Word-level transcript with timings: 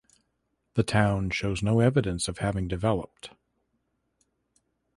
The 0.73 0.81
town 0.81 1.29
shows 1.29 1.61
no 1.61 1.79
evidence 1.79 2.27
of 2.27 2.39
having 2.39 2.67
developed. 2.67 3.29